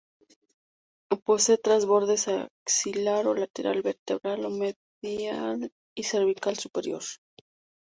Posee 1.27 1.57
tres 1.67 1.85
bordes: 1.85 2.25
axilar 2.33 3.23
o 3.31 3.39
lateral, 3.43 3.77
vertebral 3.83 4.41
o 4.49 4.51
medial 4.63 5.71
y 5.93 6.03
cervical 6.11 6.55
o 6.57 6.61
superior. 6.65 7.03